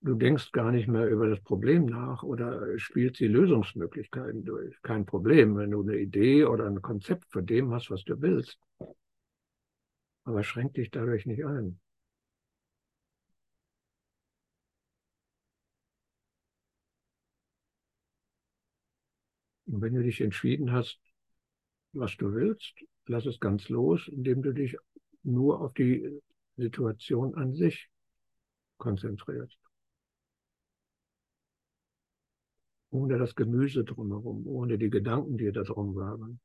[0.00, 4.80] du denkst gar nicht mehr über das Problem nach oder spielst die Lösungsmöglichkeiten durch.
[4.80, 8.58] Kein Problem, wenn du eine Idee oder ein Konzept von dem hast, was du willst.
[10.24, 11.78] Aber schränk dich dadurch nicht ein.
[19.76, 20.98] Und wenn du dich entschieden hast,
[21.92, 22.72] was du willst,
[23.04, 24.74] lass es ganz los, indem du dich
[25.22, 26.18] nur auf die
[26.56, 27.90] Situation an sich
[28.78, 29.58] konzentrierst.
[32.88, 36.40] Ohne das Gemüse drumherum, ohne die Gedanken, die da drum waren.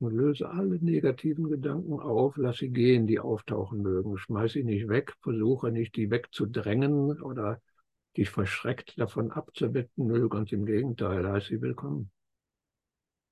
[0.00, 4.16] Und löse alle negativen Gedanken auf, lass sie gehen, die auftauchen mögen.
[4.16, 7.60] Schmeiß sie nicht weg, versuche nicht, die wegzudrängen oder
[8.16, 10.06] dich verschreckt davon abzuwenden.
[10.06, 12.10] Nö, ganz im Gegenteil, heiß sie willkommen.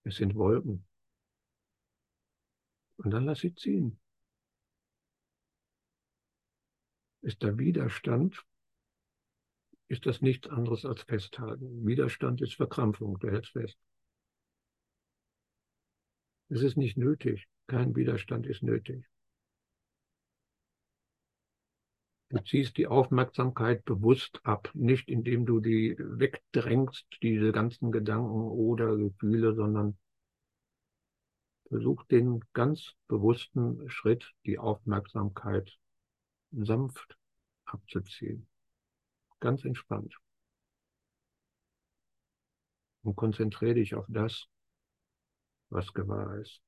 [0.03, 0.85] Es sind Wolken.
[2.97, 4.01] Und dann lass sie ziehen.
[7.23, 8.45] Ist da Widerstand,
[9.89, 11.87] ist das nichts anderes als Festhalten.
[11.87, 13.77] Widerstand ist Verkrampfung, du hältst fest.
[16.49, 17.47] Es ist nicht nötig.
[17.67, 19.05] Kein Widerstand ist nötig.
[22.29, 28.97] Du ziehst die Aufmerksamkeit bewusst ab, nicht indem du die wegdrängst, diese ganzen Gedanken oder
[28.97, 29.97] Gefühle, sondern
[31.69, 35.79] versuch den ganz bewussten Schritt, die Aufmerksamkeit
[36.51, 37.17] sanft
[37.65, 38.49] abzuziehen.
[39.41, 40.17] Ganz entspannt.
[43.03, 44.49] Und konzentriere dich auf das,
[45.71, 46.61] was gewahr ist.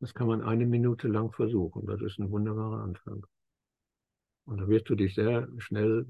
[0.00, 1.86] Das kann man eine Minute lang versuchen.
[1.86, 3.26] Das ist ein wunderbarer Anfang.
[4.46, 6.06] Und da wirst du dich sehr schnell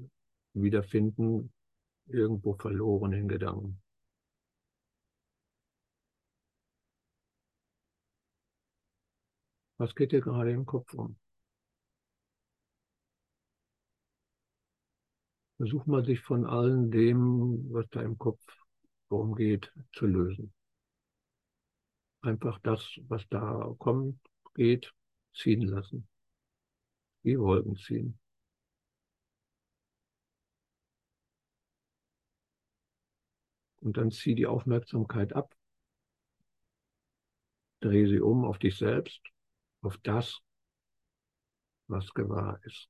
[0.53, 1.53] wiederfinden,
[2.07, 3.81] irgendwo verloren in Gedanken.
[9.77, 11.20] Was geht dir gerade im Kopf um?
[15.61, 18.41] Versuch mal, sich von allem dem, was da im Kopf
[19.09, 20.51] umgeht, zu lösen.
[22.21, 24.19] Einfach das, was da kommt,
[24.55, 24.91] geht,
[25.35, 26.07] ziehen lassen.
[27.21, 28.17] Wie Wolken ziehen.
[33.81, 35.55] Und dann zieh die Aufmerksamkeit ab.
[37.81, 39.21] Dreh sie um auf dich selbst,
[39.83, 40.41] auf das,
[41.87, 42.89] was gewahr ist.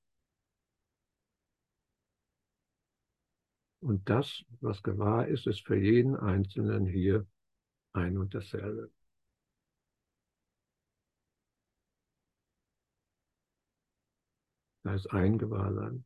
[3.81, 7.27] Und das, was gewahr ist, ist für jeden Einzelnen hier
[7.93, 8.91] ein und dasselbe.
[14.83, 16.05] Da ist ein Gewahrsein.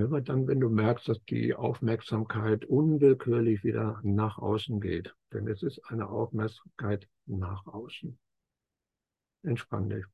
[0.00, 5.62] Immer dann, wenn du merkst, dass die Aufmerksamkeit unwillkürlich wieder nach außen geht, denn es
[5.62, 8.18] ist eine Aufmerksamkeit nach außen.
[9.42, 10.04] Entspann dich.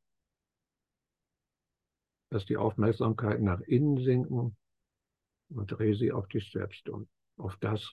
[2.31, 4.57] Lass die Aufmerksamkeit nach innen sinken
[5.49, 7.93] und dreh sie auf dich selbst um, auf das,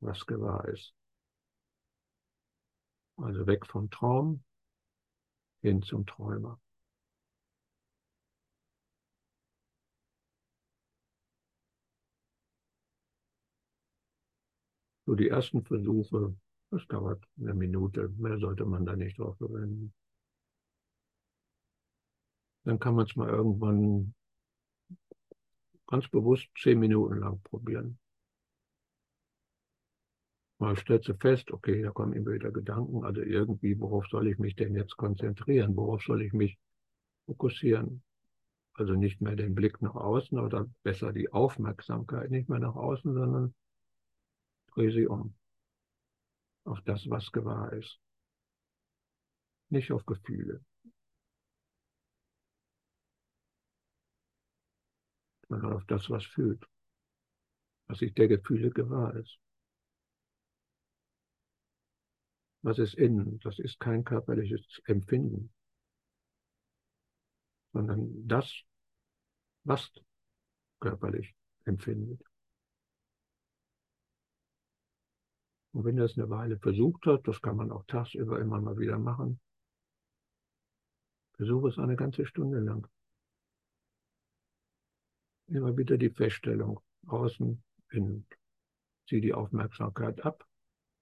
[0.00, 0.92] was gewahr ist.
[3.16, 4.42] Also weg vom Traum
[5.62, 6.60] hin zum Träumer.
[15.06, 16.34] So die ersten Versuche,
[16.70, 19.92] das dauert eine Minute, mehr sollte man da nicht drauf verwenden.
[22.64, 24.14] Dann kann man es mal irgendwann
[25.86, 27.98] ganz bewusst zehn Minuten lang probieren.
[30.58, 34.38] Mal stellst du fest, okay, da kommen immer wieder Gedanken, also irgendwie, worauf soll ich
[34.38, 35.76] mich denn jetzt konzentrieren?
[35.76, 36.58] Worauf soll ich mich
[37.26, 38.02] fokussieren?
[38.72, 43.12] Also nicht mehr den Blick nach außen oder besser die Aufmerksamkeit nicht mehr nach außen,
[43.12, 43.54] sondern
[44.74, 45.34] Dreh sie um.
[46.64, 48.00] Auf das, was gewahr ist.
[49.68, 50.64] Nicht auf Gefühle.
[55.48, 56.64] Sondern auf das, was fühlt.
[57.86, 59.38] Was sich der Gefühle gewahr ist.
[62.62, 63.38] Was ist innen?
[63.40, 65.52] Das ist kein körperliches Empfinden.
[67.72, 68.50] Sondern das,
[69.64, 69.92] was
[70.80, 72.22] körperlich empfindet.
[75.74, 78.78] Und wenn er es eine Weile versucht hat, das kann man auch tagsüber immer mal
[78.78, 79.40] wieder machen,
[81.32, 82.86] versuche es eine ganze Stunde lang.
[85.48, 87.60] Immer wieder die Feststellung, außen,
[87.90, 88.24] innen.
[89.08, 90.46] Zieh die Aufmerksamkeit ab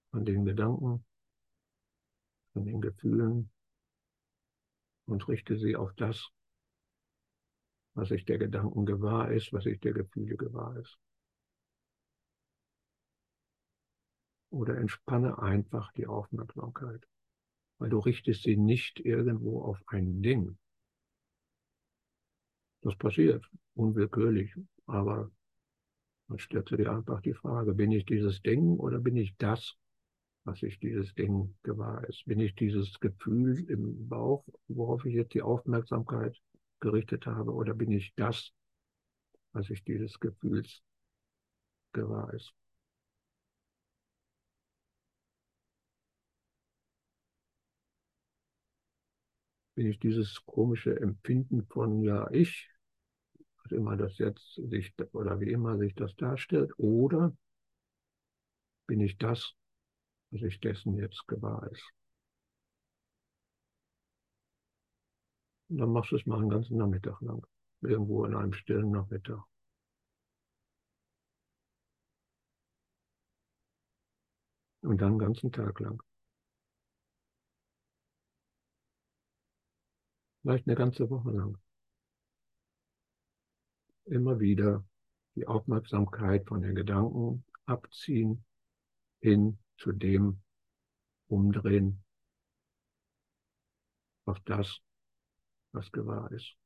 [0.09, 1.05] von den Gedanken,
[2.53, 3.51] von den Gefühlen
[5.05, 6.31] und richte sie auf das,
[7.93, 10.97] was sich der Gedanken gewahr ist, was sich der Gefühle gewahr ist.
[14.53, 17.05] Oder entspanne einfach die Aufmerksamkeit,
[17.79, 20.57] weil du richtest sie nicht irgendwo auf ein Ding.
[22.81, 23.43] Das passiert
[23.73, 24.53] unwillkürlich,
[24.85, 25.31] aber
[26.27, 29.75] dann stellst du dir einfach die Frage, bin ich dieses Ding oder bin ich das,
[30.43, 32.23] was ich dieses Ding gewahr ist?
[32.25, 36.39] Bin ich dieses Gefühl im Bauch, worauf ich jetzt die Aufmerksamkeit
[36.79, 38.51] gerichtet habe, oder bin ich das,
[39.53, 40.83] was ich dieses Gefühls
[41.93, 42.53] gewahr ist?
[49.75, 52.69] Bin ich dieses komische Empfinden von, ja, ich,
[53.63, 57.35] was immer das jetzt sich, oder wie immer sich das darstellt, oder
[58.87, 59.53] bin ich das,
[60.31, 61.83] was ich dessen jetzt gewahr ist.
[65.69, 67.45] Und dann machst du es mal einen ganzen Nachmittag lang,
[67.81, 69.43] irgendwo in einem stillen Nachmittag.
[74.81, 76.03] Und dann den ganzen Tag lang.
[80.43, 81.57] Vielleicht eine ganze Woche lang.
[84.03, 84.83] Immer wieder
[85.35, 88.43] die Aufmerksamkeit von den Gedanken abziehen
[89.21, 90.41] hin zu dem
[91.27, 92.03] umdrehen
[94.25, 94.81] auf das,
[95.71, 96.57] was gewahr ist.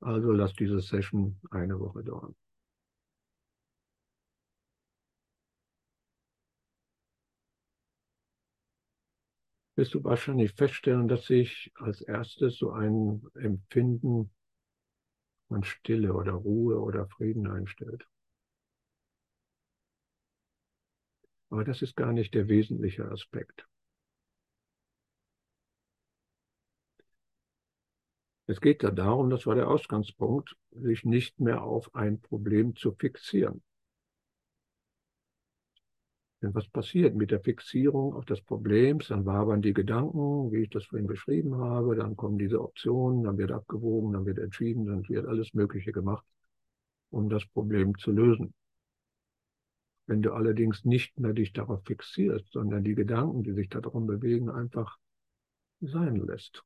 [0.00, 2.36] Also lass diese Session eine Woche dauern.
[9.76, 14.30] Wirst du wahrscheinlich feststellen, dass sich als erstes so ein Empfinden
[15.48, 18.06] von Stille oder Ruhe oder Frieden einstellt.
[21.50, 23.66] Aber das ist gar nicht der wesentliche Aspekt.
[28.46, 32.92] Es geht da darum, das war der Ausgangspunkt, sich nicht mehr auf ein Problem zu
[32.92, 33.62] fixieren.
[36.44, 40.68] Wenn was passiert mit der Fixierung auf das Problem, dann wabern die Gedanken, wie ich
[40.68, 45.08] das vorhin beschrieben habe, dann kommen diese Optionen, dann wird abgewogen, dann wird entschieden, dann
[45.08, 46.22] wird alles Mögliche gemacht,
[47.08, 48.52] um das Problem zu lösen.
[50.06, 54.50] Wenn du allerdings nicht mehr dich darauf fixierst, sondern die Gedanken, die sich darum bewegen,
[54.50, 54.98] einfach
[55.80, 56.62] sein lässt,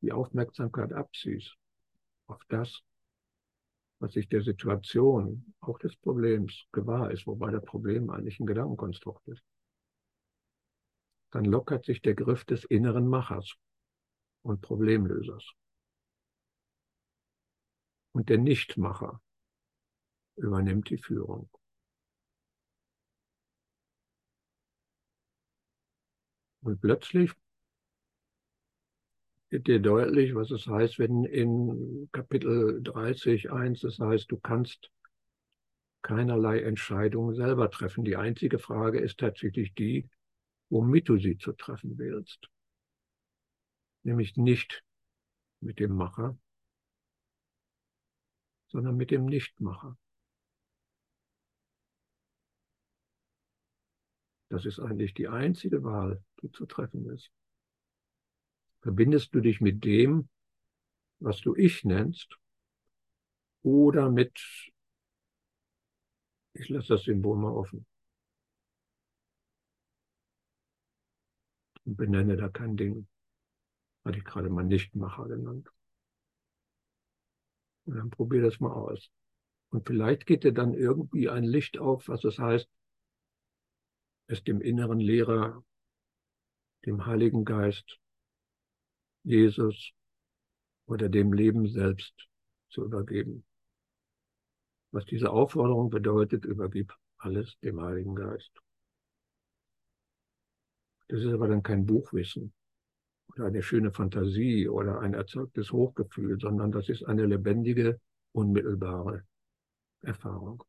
[0.00, 1.54] die Aufmerksamkeit abziehst
[2.26, 2.82] auf das,
[4.00, 9.28] was sich der Situation, auch des Problems gewahr ist, wobei das Problem eigentlich ein Gedankenkonstrukt
[9.28, 9.44] ist,
[11.32, 13.54] dann lockert sich der Griff des inneren Machers
[14.42, 15.52] und Problemlösers.
[18.12, 19.22] Und der Nichtmacher
[20.36, 21.48] übernimmt die Führung.
[26.62, 27.32] Und plötzlich
[29.50, 34.90] dir deutlich, was es heißt, wenn in Kapitel 30, 1 es heißt, du kannst
[36.02, 38.04] keinerlei Entscheidungen selber treffen.
[38.04, 40.08] Die einzige Frage ist tatsächlich die,
[40.70, 42.48] womit du sie zu treffen willst.
[44.02, 44.82] Nämlich nicht
[45.60, 46.38] mit dem Macher,
[48.68, 49.98] sondern mit dem Nichtmacher.
[54.48, 57.30] Das ist eigentlich die einzige Wahl, die zu treffen ist.
[58.82, 60.28] Verbindest du dich mit dem,
[61.18, 62.38] was du ich nennst,
[63.62, 64.40] oder mit,
[66.54, 67.86] ich lasse das Symbol mal offen
[71.84, 73.06] und benenne da kein Ding,
[74.04, 75.68] hatte ich gerade mal Nichtmacher genannt.
[77.84, 79.10] Und dann probier das mal aus.
[79.70, 82.68] Und vielleicht geht dir dann irgendwie ein Licht auf, was es heißt,
[84.26, 85.64] es dem inneren Lehrer,
[86.86, 87.98] dem Heiligen Geist,
[89.24, 89.92] Jesus
[90.86, 92.14] oder dem Leben selbst
[92.70, 93.44] zu übergeben.
[94.92, 98.50] Was diese Aufforderung bedeutet, übergib alles dem Heiligen Geist.
[101.08, 102.52] Das ist aber dann kein Buchwissen
[103.28, 108.00] oder eine schöne Fantasie oder ein erzeugtes Hochgefühl, sondern das ist eine lebendige,
[108.32, 109.24] unmittelbare
[110.02, 110.62] Erfahrung.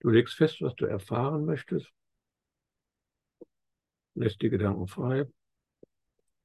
[0.00, 1.92] Du legst fest, was du erfahren möchtest,
[4.14, 5.30] lässt die Gedanken frei,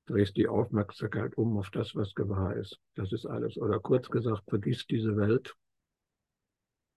[0.07, 2.79] drehst die Aufmerksamkeit um auf das, was gewahr ist.
[2.95, 3.57] Das ist alles.
[3.57, 5.55] Oder kurz gesagt, vergiss diese Welt,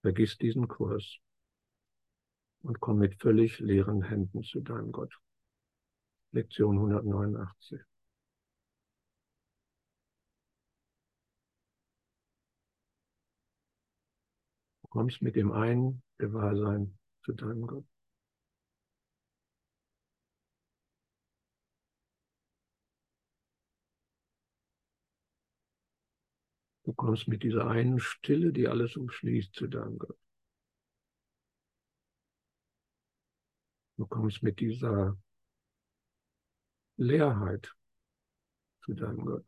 [0.01, 1.19] vergiss diesen Kurs
[2.61, 5.17] und komm mit völlig leeren Händen zu deinem Gott.
[6.31, 7.79] Lektion 189.
[14.81, 17.85] Du kommst mit dem einen Gewahrsein zu deinem Gott.
[26.83, 30.19] Du kommst mit dieser einen Stille, die alles umschließt, zu deinem Gott.
[33.97, 35.17] Du kommst mit dieser
[36.97, 37.73] Leerheit
[38.83, 39.47] zu deinem Gott.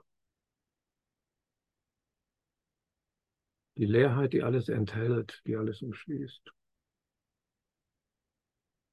[3.75, 6.53] Die Leerheit, die alles enthält, die alles umschließt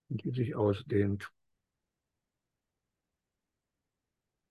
[0.08, 1.30] die sich ausdehnt.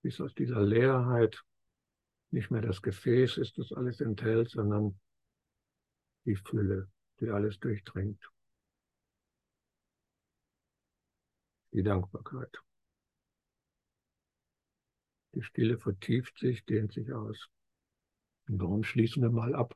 [0.02, 1.44] Bis aus dieser Leerheit
[2.30, 5.00] Nicht mehr das Gefäß ist, das alles enthält, sondern
[6.26, 6.90] die Fülle,
[7.20, 8.22] die alles durchdringt.
[11.72, 12.54] Die Dankbarkeit.
[15.34, 17.48] Die Stille vertieft sich, dehnt sich aus.
[18.48, 19.74] Und darum schließen wir mal ab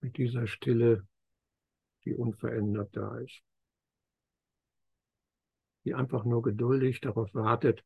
[0.00, 1.06] mit dieser Stille,
[2.04, 3.42] die unverändert da ist.
[5.86, 7.84] Die einfach nur geduldig darauf wartet,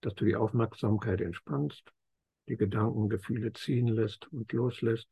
[0.00, 1.92] dass du die Aufmerksamkeit entspannst,
[2.48, 5.08] die Gedanken, Gefühle ziehen lässt und loslässt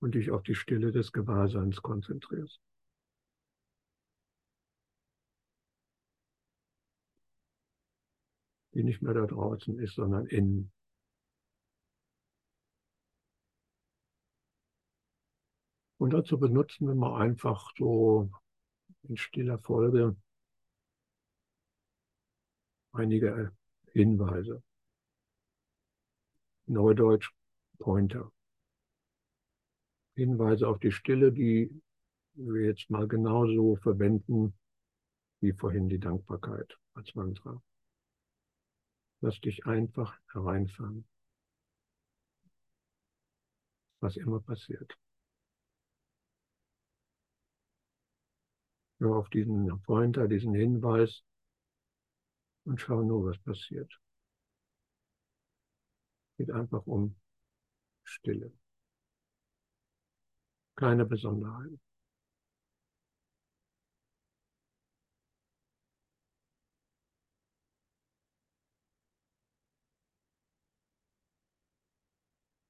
[0.00, 2.60] und dich auf die Stille des Gewahrseins konzentrierst.
[8.74, 10.70] Die nicht mehr da draußen ist, sondern innen.
[15.96, 18.30] Und dazu benutzen wir mal einfach so
[19.04, 20.16] in stiller Folge
[22.94, 23.52] einige
[23.92, 24.62] Hinweise.
[26.66, 27.30] Neudeutsch
[27.78, 28.32] Pointer.
[30.14, 31.82] Hinweise auf die Stille, die
[32.34, 34.54] wir jetzt mal genauso verwenden
[35.40, 37.62] wie vorhin die Dankbarkeit als Mantra.
[39.20, 41.06] Lass dich einfach hereinfahren,
[44.00, 44.96] was immer passiert.
[48.98, 51.24] Hör auf diesen Pointer, diesen Hinweis
[52.64, 53.92] und schau nur, was passiert.
[56.36, 57.16] Geht einfach um
[58.04, 58.52] Stille.
[60.76, 61.80] Keine Besonderheiten.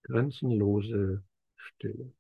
[0.03, 1.25] Grenzenlose
[1.57, 2.13] Stille.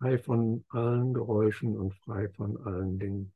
[0.00, 3.32] Frei von allen Geräuschen und frei von allen Dingen.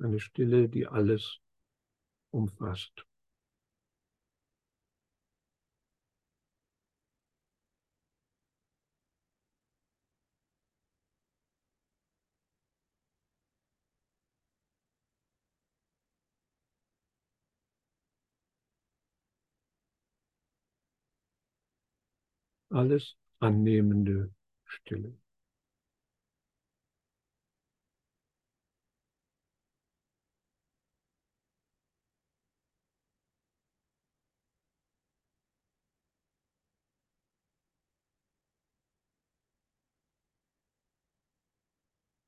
[0.00, 1.40] Eine Stille, die alles
[2.30, 3.07] umfasst.
[22.78, 24.30] Alles annehmende
[24.64, 25.12] Stille.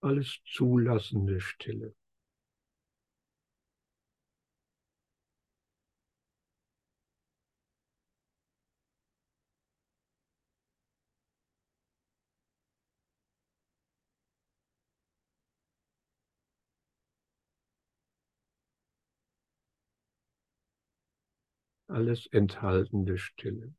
[0.02, 1.94] Alles zulassende Stille.
[21.90, 23.74] Alles enthaltende Stille.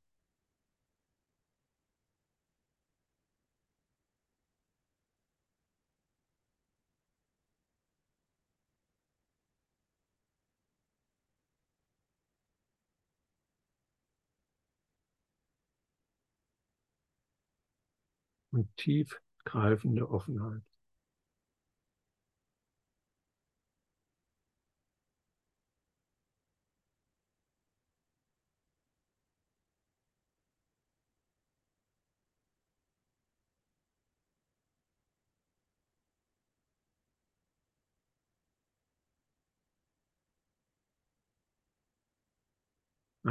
[18.51, 20.61] Und tiefgreifende Offenheit.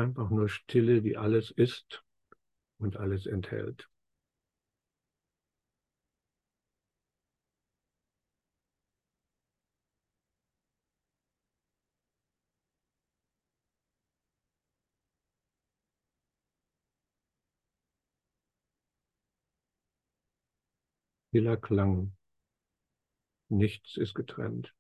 [0.01, 2.03] Einfach nur Stille, die alles ist
[2.78, 3.86] und alles enthält.
[21.28, 22.16] Stiller Klang.
[23.51, 24.74] Nichts ist getrennt.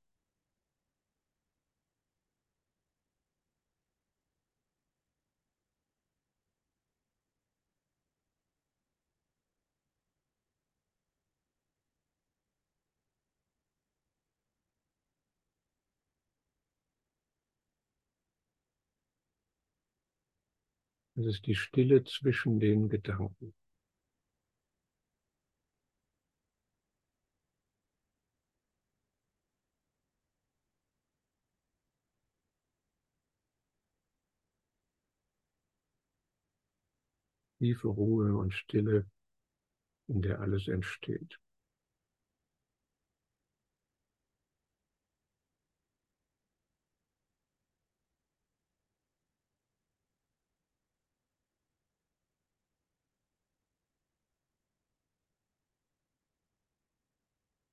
[21.20, 23.52] Es ist die Stille zwischen den Gedanken.
[37.58, 39.04] Tiefe Ruhe und Stille,
[40.08, 41.38] in der alles entsteht.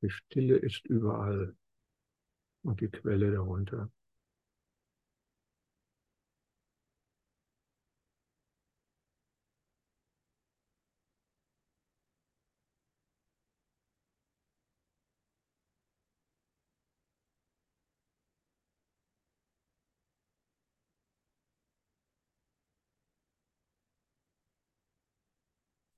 [0.08, 1.53] Die Stille ist überall
[2.64, 3.91] und die Quelle darunter.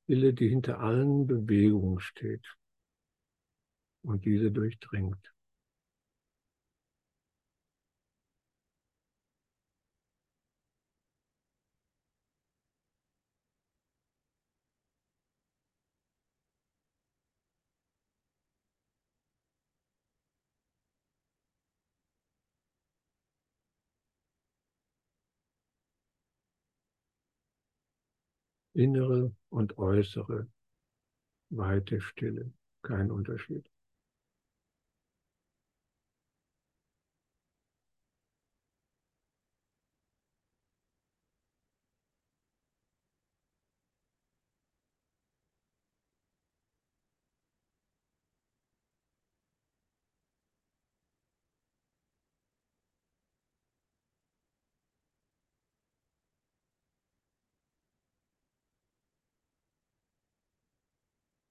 [0.05, 2.58] Stille, die hinter allen Bewegungen steht
[4.03, 5.33] und diese durchdringt.
[28.73, 30.47] Innere und äußere
[31.49, 33.69] weite Stille, kein Unterschied.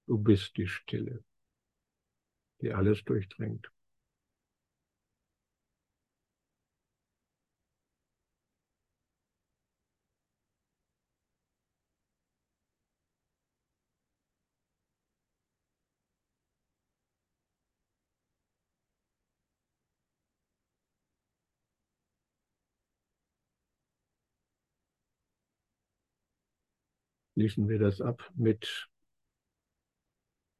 [0.08, 1.22] Du bist die Stille,
[2.62, 3.70] die alles durchdringt.
[27.34, 28.88] Schließen wir das ab mit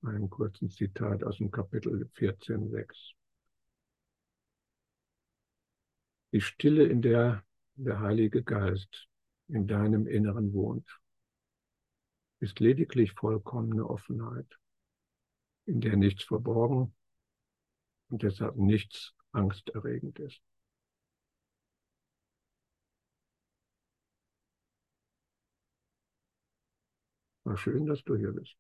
[0.09, 3.14] einem kurzen Zitat aus dem Kapitel 14.6.
[6.32, 7.42] Die Stille, in der
[7.78, 9.09] der Heilige Geist
[9.46, 11.00] in deinem Inneren wohnt,
[12.40, 14.59] ist lediglich vollkommene Offenheit,
[15.66, 16.94] in der nichts verborgen
[18.09, 20.40] und deshalb nichts angsterregend ist.
[27.44, 28.56] War schön, dass du hier bist.